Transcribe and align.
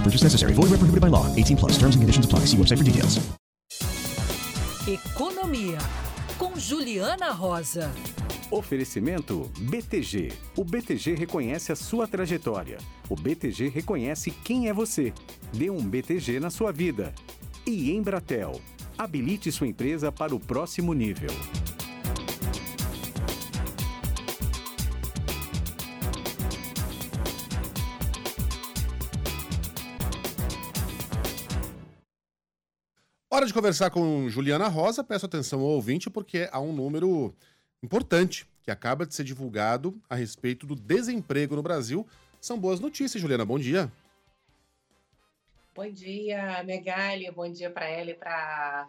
No 0.00 0.04
purchase 0.04 0.24
necessary. 0.24 0.54
Void 0.54 0.70
where 0.70 0.78
prohibited 0.78 1.02
by 1.02 1.08
law. 1.08 1.26
18 1.36 1.56
plus. 1.58 1.72
Terms 1.72 1.94
and 1.94 2.02
conditions 2.02 2.24
apply. 2.24 2.46
See 2.46 2.56
website 2.56 2.78
for 2.78 2.84
details. 2.84 3.20
Economia 4.88 5.78
com 6.38 6.58
Juliana 6.58 7.32
Rosa. 7.32 7.90
Oferecimento 8.50 9.50
BTG. 9.60 10.32
O 10.56 10.64
BTG 10.64 11.14
reconhece 11.14 11.70
a 11.70 11.76
sua 11.76 12.08
trajetória. 12.08 12.78
O 13.08 13.14
BTG 13.14 13.68
reconhece 13.68 14.30
quem 14.30 14.68
é 14.68 14.72
você. 14.72 15.12
Dê 15.52 15.68
um 15.70 15.78
BTG 15.78 16.40
na 16.40 16.50
sua 16.50 16.72
vida. 16.72 17.12
E 17.66 17.92
Embratel. 17.92 18.58
Habilite 18.96 19.52
sua 19.52 19.68
empresa 19.68 20.10
para 20.10 20.34
o 20.34 20.40
próximo 20.40 20.94
nível. 20.94 21.30
Hora 33.32 33.46
de 33.46 33.54
conversar 33.54 33.90
com 33.90 34.28
Juliana 34.28 34.66
Rosa. 34.66 35.04
Peço 35.04 35.24
atenção 35.24 35.60
ao 35.60 35.66
ouvinte, 35.66 36.10
porque 36.10 36.48
há 36.50 36.60
um 36.60 36.72
número 36.72 37.32
importante 37.80 38.44
que 38.60 38.72
acaba 38.72 39.06
de 39.06 39.14
ser 39.14 39.22
divulgado 39.22 40.02
a 40.10 40.16
respeito 40.16 40.66
do 40.66 40.74
desemprego 40.74 41.54
no 41.54 41.62
Brasil. 41.62 42.04
São 42.40 42.58
boas 42.58 42.80
notícias, 42.80 43.22
Juliana. 43.22 43.44
Bom 43.44 43.56
dia. 43.56 43.88
Bom 45.72 45.88
dia, 45.88 46.60
Megali. 46.64 47.30
Bom 47.30 47.48
dia 47.48 47.70
para 47.70 47.86
ela 47.86 48.10
e 48.10 48.14
para 48.14 48.88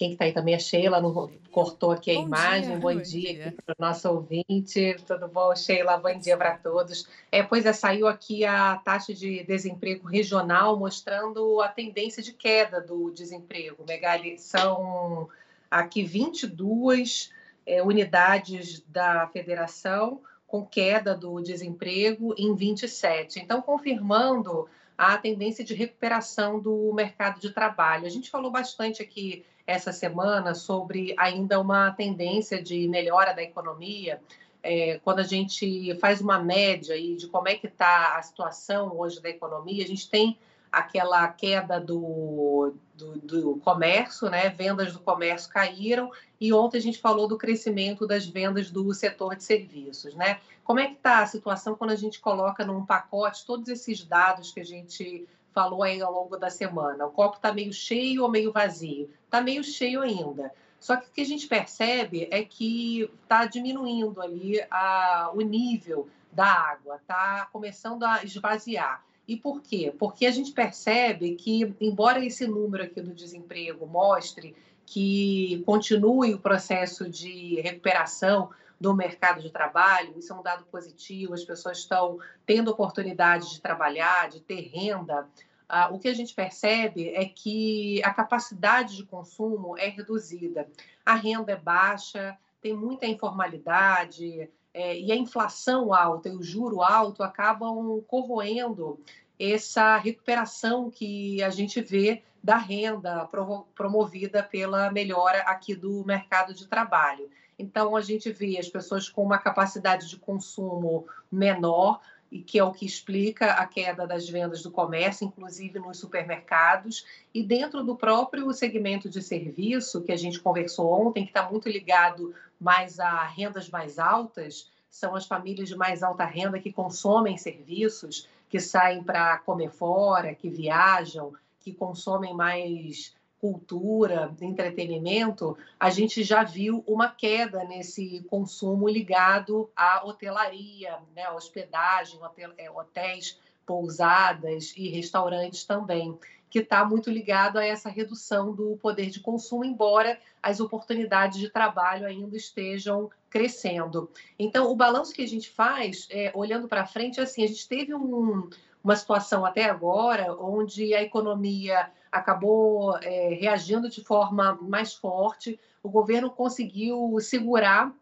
quem 0.00 0.08
que 0.08 0.14
está 0.14 0.24
aí 0.24 0.32
também, 0.32 0.54
a 0.54 0.58
Sheila, 0.58 0.98
no, 0.98 1.30
cortou 1.50 1.90
aqui 1.90 2.10
a 2.10 2.14
Bom 2.14 2.22
imagem. 2.22 2.70
dia, 2.70 2.76
bom, 2.76 2.94
bom 2.94 3.02
dia, 3.02 3.34
dia. 3.34 3.54
para 3.66 3.74
o 3.78 3.86
nosso 3.86 4.08
ouvinte. 4.08 4.96
Tudo 5.06 5.28
bom, 5.28 5.54
Sheila? 5.54 5.98
Bom 5.98 6.18
dia 6.18 6.38
para 6.38 6.56
todos. 6.56 7.06
É, 7.30 7.42
pois 7.42 7.66
é, 7.66 7.72
saiu 7.74 8.08
aqui 8.08 8.42
a 8.46 8.76
taxa 8.76 9.12
de 9.12 9.44
desemprego 9.44 10.08
regional 10.08 10.78
mostrando 10.78 11.60
a 11.60 11.68
tendência 11.68 12.22
de 12.22 12.32
queda 12.32 12.80
do 12.80 13.10
desemprego. 13.10 13.84
Megali, 13.86 14.38
são 14.38 15.28
aqui 15.70 16.02
22 16.02 17.30
é, 17.66 17.82
unidades 17.82 18.82
da 18.88 19.26
federação 19.26 20.22
com 20.46 20.64
queda 20.64 21.14
do 21.14 21.42
desemprego 21.42 22.34
em 22.38 22.54
27. 22.54 23.38
Então, 23.38 23.60
confirmando 23.60 24.66
a 25.00 25.16
tendência 25.16 25.64
de 25.64 25.72
recuperação 25.72 26.60
do 26.60 26.92
mercado 26.92 27.40
de 27.40 27.48
trabalho. 27.54 28.04
A 28.04 28.10
gente 28.10 28.28
falou 28.28 28.50
bastante 28.50 29.00
aqui 29.00 29.46
essa 29.66 29.92
semana 29.92 30.54
sobre 30.54 31.14
ainda 31.16 31.58
uma 31.58 31.90
tendência 31.92 32.62
de 32.62 32.86
melhora 32.86 33.32
da 33.32 33.42
economia. 33.42 34.20
É, 34.62 35.00
quando 35.02 35.20
a 35.20 35.22
gente 35.22 35.94
faz 35.94 36.20
uma 36.20 36.38
média 36.38 36.94
aí 36.94 37.16
de 37.16 37.28
como 37.28 37.48
é 37.48 37.54
que 37.54 37.66
está 37.66 38.18
a 38.18 38.22
situação 38.22 38.94
hoje 38.94 39.22
da 39.22 39.30
economia, 39.30 39.82
a 39.82 39.88
gente 39.88 40.06
tem 40.10 40.38
aquela 40.70 41.26
queda 41.28 41.80
do, 41.80 42.74
do, 42.94 43.18
do, 43.18 43.56
comércio, 43.60 44.28
né? 44.30 44.48
Vendas 44.50 44.92
do 44.92 45.00
comércio 45.00 45.50
caíram 45.50 46.10
e 46.40 46.52
ontem 46.52 46.78
a 46.78 46.82
gente 46.82 46.98
falou 46.98 47.26
do 47.26 47.38
crescimento 47.38 48.06
das 48.06 48.26
vendas 48.26 48.70
do 48.70 48.92
setor 48.94 49.36
de 49.36 49.42
serviços, 49.42 50.14
né? 50.14 50.40
Como 50.64 50.78
é 50.78 50.86
que 50.86 50.94
está 50.94 51.20
a 51.20 51.26
situação 51.26 51.74
quando 51.74 51.90
a 51.90 51.96
gente 51.96 52.20
coloca 52.20 52.64
num 52.64 52.84
pacote 52.84 53.44
todos 53.44 53.68
esses 53.68 54.04
dados 54.04 54.52
que 54.52 54.60
a 54.60 54.64
gente 54.64 55.26
falou 55.52 55.82
aí 55.82 56.00
ao 56.00 56.12
longo 56.12 56.36
da 56.36 56.50
semana? 56.50 57.06
O 57.06 57.10
copo 57.10 57.36
está 57.36 57.52
meio 57.52 57.72
cheio 57.72 58.22
ou 58.22 58.30
meio 58.30 58.52
vazio? 58.52 59.10
Está 59.24 59.40
meio 59.40 59.64
cheio 59.64 60.00
ainda. 60.02 60.52
Só 60.78 60.96
que 60.96 61.08
o 61.08 61.10
que 61.12 61.20
a 61.20 61.26
gente 61.26 61.46
percebe 61.46 62.28
é 62.30 62.42
que 62.42 63.10
está 63.22 63.44
diminuindo 63.44 64.22
ali 64.22 64.60
a, 64.70 65.30
o 65.34 65.40
nível 65.40 66.08
da 66.32 66.46
água, 66.46 66.96
está 66.96 67.48
começando 67.52 68.04
a 68.04 68.24
esvaziar. 68.24 69.04
E 69.30 69.36
por 69.36 69.62
quê? 69.62 69.94
Porque 69.96 70.26
a 70.26 70.30
gente 70.32 70.50
percebe 70.50 71.36
que, 71.36 71.72
embora 71.80 72.18
esse 72.18 72.48
número 72.48 72.82
aqui 72.82 73.00
do 73.00 73.14
desemprego 73.14 73.86
mostre 73.86 74.56
que 74.84 75.62
continue 75.64 76.34
o 76.34 76.40
processo 76.40 77.08
de 77.08 77.60
recuperação 77.60 78.50
do 78.80 78.92
mercado 78.92 79.40
de 79.40 79.48
trabalho, 79.48 80.18
isso 80.18 80.32
é 80.32 80.36
um 80.36 80.42
dado 80.42 80.64
positivo, 80.64 81.32
as 81.32 81.44
pessoas 81.44 81.78
estão 81.78 82.18
tendo 82.44 82.72
oportunidade 82.72 83.52
de 83.52 83.60
trabalhar, 83.60 84.28
de 84.28 84.40
ter 84.40 84.62
renda. 84.62 85.28
Ah, 85.68 85.90
o 85.92 86.00
que 86.00 86.08
a 86.08 86.14
gente 86.14 86.34
percebe 86.34 87.10
é 87.10 87.24
que 87.24 88.02
a 88.02 88.12
capacidade 88.12 88.96
de 88.96 89.04
consumo 89.04 89.78
é 89.78 89.86
reduzida, 89.86 90.66
a 91.06 91.14
renda 91.14 91.52
é 91.52 91.56
baixa, 91.56 92.36
tem 92.60 92.74
muita 92.76 93.06
informalidade, 93.06 94.50
é, 94.72 94.98
e 94.98 95.10
a 95.10 95.16
inflação 95.16 95.92
alta 95.92 96.28
e 96.28 96.36
o 96.36 96.42
juro 96.42 96.80
alto 96.80 97.22
acabam 97.22 98.00
corroendo 98.06 99.00
essa 99.40 99.96
recuperação 99.96 100.90
que 100.90 101.42
a 101.42 101.48
gente 101.48 101.80
vê 101.80 102.22
da 102.44 102.58
renda 102.58 103.28
promovida 103.74 104.42
pela 104.42 104.90
melhora 104.92 105.38
aqui 105.40 105.74
do 105.74 106.04
mercado 106.04 106.52
de 106.52 106.66
trabalho. 106.66 107.30
Então, 107.58 107.96
a 107.96 108.00
gente 108.00 108.30
vê 108.30 108.58
as 108.58 108.68
pessoas 108.68 109.08
com 109.08 109.22
uma 109.22 109.38
capacidade 109.38 110.08
de 110.08 110.16
consumo 110.16 111.06
menor, 111.32 112.00
e 112.30 112.40
que 112.40 112.58
é 112.58 112.64
o 112.64 112.70
que 112.70 112.86
explica 112.86 113.54
a 113.54 113.66
queda 113.66 114.06
das 114.06 114.28
vendas 114.28 114.62
do 114.62 114.70
comércio, 114.70 115.26
inclusive 115.26 115.80
nos 115.80 115.98
supermercados, 115.98 117.04
e 117.34 117.42
dentro 117.42 117.82
do 117.82 117.96
próprio 117.96 118.52
segmento 118.52 119.10
de 119.10 119.20
serviço, 119.20 120.02
que 120.02 120.12
a 120.12 120.16
gente 120.16 120.38
conversou 120.38 121.08
ontem, 121.08 121.24
que 121.24 121.30
está 121.30 121.50
muito 121.50 121.68
ligado 121.68 122.32
mais 122.58 123.00
a 123.00 123.24
rendas 123.24 123.68
mais 123.68 123.98
altas, 123.98 124.70
são 124.90 125.14
as 125.14 125.26
famílias 125.26 125.68
de 125.68 125.76
mais 125.76 126.02
alta 126.02 126.24
renda 126.24 126.58
que 126.58 126.72
consomem 126.72 127.38
serviços, 127.38 128.28
que 128.48 128.58
saem 128.58 129.02
para 129.02 129.38
comer 129.38 129.70
fora, 129.70 130.34
que 130.34 130.50
viajam, 130.50 131.32
que 131.60 131.72
consomem 131.72 132.34
mais 132.34 133.14
cultura, 133.40 134.34
entretenimento, 134.42 135.56
a 135.78 135.88
gente 135.88 136.22
já 136.22 136.44
viu 136.44 136.84
uma 136.86 137.08
queda 137.08 137.64
nesse 137.64 138.22
consumo 138.28 138.86
ligado 138.86 139.70
à 139.74 140.06
hotelaria, 140.06 140.98
né, 141.16 141.30
hospedagem, 141.30 142.22
hotel, 142.22 142.52
é, 142.58 142.70
hotéis, 142.70 143.40
pousadas 143.70 144.74
e 144.76 144.88
restaurantes 144.88 145.62
também, 145.62 146.18
que 146.50 146.58
está 146.58 146.84
muito 146.84 147.08
ligado 147.08 147.56
a 147.56 147.64
essa 147.64 147.88
redução 147.88 148.52
do 148.52 148.76
poder 148.82 149.10
de 149.10 149.20
consumo, 149.20 149.64
embora 149.64 150.18
as 150.42 150.58
oportunidades 150.58 151.38
de 151.38 151.48
trabalho 151.48 152.04
ainda 152.04 152.36
estejam 152.36 153.08
crescendo. 153.30 154.10
Então, 154.36 154.68
o 154.72 154.74
balanço 154.74 155.14
que 155.14 155.22
a 155.22 155.28
gente 155.28 155.48
faz, 155.48 156.08
é, 156.10 156.32
olhando 156.34 156.66
para 156.66 156.84
frente, 156.84 157.20
é 157.20 157.22
assim, 157.22 157.44
a 157.44 157.46
gente 157.46 157.68
teve 157.68 157.94
um, 157.94 158.50
uma 158.82 158.96
situação 158.96 159.46
até 159.46 159.66
agora 159.66 160.34
onde 160.34 160.92
a 160.92 161.00
economia 161.00 161.92
acabou 162.10 162.98
é, 162.98 163.34
reagindo 163.40 163.88
de 163.88 164.02
forma 164.02 164.58
mais 164.60 164.92
forte, 164.94 165.60
o 165.80 165.88
governo 165.88 166.28
conseguiu 166.28 167.20
segurar 167.20 167.94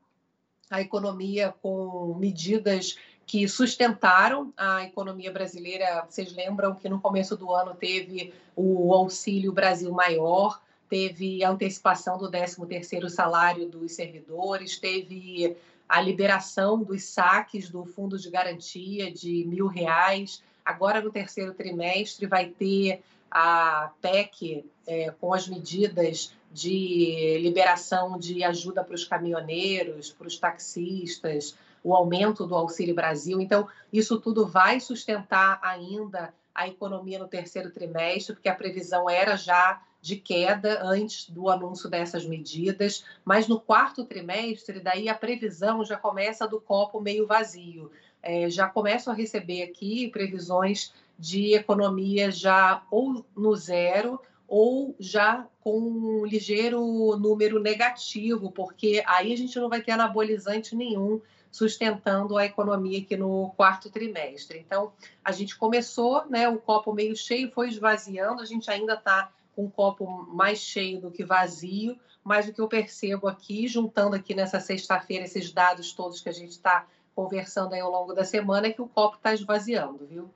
a 0.71 0.81
economia 0.81 1.55
com 1.61 2.17
medidas 2.19 2.97
que 3.29 3.47
sustentaram 3.47 4.55
a 4.57 4.85
economia 4.85 5.31
brasileira. 5.31 6.07
Vocês 6.09 6.33
lembram 6.33 6.75
que 6.75 6.89
no 6.89 6.99
começo 6.99 7.37
do 7.37 7.55
ano 7.55 7.75
teve 7.75 8.33
o 8.57 8.95
Auxílio 8.95 9.53
Brasil 9.53 9.93
Maior, 9.93 10.59
teve 10.89 11.45
a 11.45 11.51
antecipação 11.51 12.17
do 12.17 12.31
13º 12.31 13.07
salário 13.11 13.69
dos 13.69 13.93
servidores, 13.93 14.79
teve 14.79 15.55
a 15.87 16.01
liberação 16.01 16.83
dos 16.83 17.05
saques 17.05 17.69
do 17.69 17.85
fundo 17.85 18.19
de 18.19 18.31
garantia 18.31 19.13
de 19.13 19.45
mil 19.47 19.67
reais. 19.67 20.43
Agora, 20.65 21.03
no 21.03 21.13
terceiro 21.13 21.53
trimestre, 21.53 22.27
vai 22.27 22.47
ter 22.47 23.03
a 23.31 23.91
PEC 24.01 24.65
é, 24.87 25.11
com 25.21 25.33
as 25.35 25.49
medidas 25.49 26.33
de 26.51 27.39
liberação 27.41 28.19
de 28.19 28.43
ajuda 28.43 28.83
para 28.83 28.95
os 28.95 29.05
caminhoneiros, 29.05 30.11
para 30.11 30.27
os 30.27 30.39
taxistas, 30.39 31.57
o 31.85 31.95
aumento 31.95 32.47
do 32.47 32.55
Auxílio 32.55 32.95
Brasil. 32.95 33.41
Então, 33.41 33.69
isso 33.93 34.19
tudo 34.21 34.47
vai 34.47 34.81
sustentar 34.81 35.61
ainda 35.63 36.33
a 36.55 36.67
economia 36.67 37.19
no 37.19 37.29
terceiro 37.29 37.71
trimestre, 37.71 38.35
porque 38.35 38.49
a 38.49 38.55
previsão 38.55 39.09
era 39.09 39.37
já 39.37 39.81
de 40.01 40.17
queda 40.17 40.83
antes 40.83 41.29
do 41.29 41.49
anúncio 41.49 41.89
dessas 41.89 42.25
medidas, 42.25 43.05
mas 43.25 43.47
no 43.47 43.61
quarto 43.61 44.05
trimestre, 44.05 44.81
daí 44.81 45.09
a 45.09 45.15
previsão 45.15 45.85
já 45.85 45.97
começa 45.97 46.47
do 46.47 46.61
copo 46.61 47.01
meio 47.01 47.27
vazio. 47.27 47.91
É, 48.23 48.51
já 48.51 48.69
começo 48.69 49.11
a 49.11 49.15
receber 49.15 49.63
aqui 49.63 50.09
previsões 50.09 50.93
de 51.19 51.55
economia 51.55 52.31
já 52.31 52.83
ou 52.91 53.25
no 53.37 53.57
zero 53.57 54.21
ou 54.47 54.95
já 54.99 55.47
com 55.61 55.79
um 55.79 56.25
ligeiro 56.25 56.81
número 57.17 57.61
negativo, 57.61 58.51
porque 58.51 59.03
aí 59.07 59.33
a 59.33 59.37
gente 59.37 59.59
não 59.59 59.69
vai 59.69 59.83
ter 59.83 59.93
anabolizante 59.93 60.75
nenhum 60.75 61.21
sustentando 61.51 62.37
a 62.37 62.45
economia 62.45 63.01
aqui 63.01 63.17
no 63.17 63.51
quarto 63.57 63.91
trimestre. 63.91 64.59
Então, 64.59 64.93
a 65.25 65.33
gente 65.33 65.57
começou, 65.57 66.25
né, 66.29 66.49
o 66.49 66.59
copo 66.59 66.93
meio 66.93 67.17
cheio, 67.17 67.51
foi 67.51 67.69
esvaziando, 67.69 68.41
a 68.41 68.47
gente 68.47 68.71
ainda 68.71 68.95
está 68.95 69.31
com 69.55 69.65
um 69.65 69.71
copo 69.71 70.07
mais 70.29 70.59
cheio 70.59 71.01
do 71.01 71.11
que 71.11 71.25
vazio, 71.25 71.99
mas 72.23 72.49
o 72.49 72.53
que 72.53 72.61
eu 72.61 72.69
percebo 72.69 73.27
aqui, 73.27 73.67
juntando 73.67 74.15
aqui 74.15 74.35
nessa 74.35 74.61
sexta-feira 74.61 75.25
esses 75.25 75.53
dados 75.53 75.93
todos 75.93 76.21
que 76.21 76.29
a 76.29 76.33
gente 76.33 76.51
está 76.51 76.87
conversando 77.15 77.75
aí 77.75 77.81
ao 77.81 77.91
longo 77.91 78.13
da 78.15 78.25
semana, 78.25 78.69
é 78.69 78.73
que 78.73 78.83
o 78.83 78.89
copo 78.89 79.17
está 79.17 79.35
esvaziando, 79.35 80.07
viu? 80.07 80.31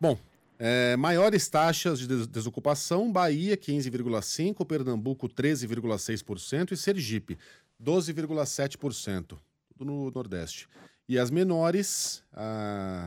Bom, 0.00 0.18
é, 0.58 0.96
maiores 0.96 1.48
taxas 1.48 1.98
de 1.98 2.26
desocupação: 2.26 3.10
Bahia 3.10 3.56
15,5%, 3.56 4.64
Pernambuco 4.64 5.28
13,6% 5.28 6.72
e 6.72 6.76
Sergipe 6.76 7.38
12,7%, 7.82 9.38
tudo 9.68 9.84
no 9.84 10.10
Nordeste. 10.10 10.68
E 11.08 11.18
as 11.18 11.30
menores, 11.30 12.22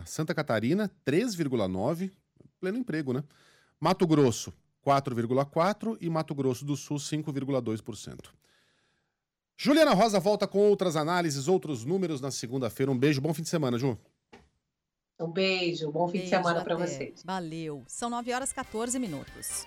Santa 0.05 0.33
Catarina 0.35 0.91
3,9%, 1.05 2.11
pleno 2.59 2.77
emprego, 2.77 3.13
né? 3.13 3.23
Mato 3.79 4.05
Grosso 4.05 4.53
4,4% 4.87 5.97
e 5.99 6.09
Mato 6.09 6.33
Grosso 6.33 6.63
do 6.63 6.77
Sul 6.77 6.97
5,2%. 6.97 8.29
Juliana 9.57 9.93
Rosa 9.93 10.19
volta 10.19 10.47
com 10.47 10.59
outras 10.59 10.95
análises, 10.95 11.47
outros 11.47 11.83
números 11.83 12.21
na 12.21 12.31
segunda-feira. 12.31 12.91
Um 12.91 12.97
beijo, 12.97 13.19
bom 13.19 13.33
fim 13.33 13.41
de 13.41 13.49
semana, 13.49 13.77
Ju. 13.77 13.97
Um 15.19 15.31
beijo, 15.31 15.91
bom 15.91 16.07
fim 16.07 16.19
beijo, 16.19 16.25
de 16.25 16.29
semana 16.29 16.63
para 16.63 16.75
vocês. 16.75 17.23
Valeu. 17.25 17.83
São 17.87 18.09
9 18.09 18.33
horas 18.33 18.53
14 18.53 18.99
minutos. 18.99 19.65